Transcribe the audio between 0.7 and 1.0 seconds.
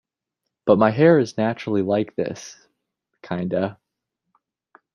my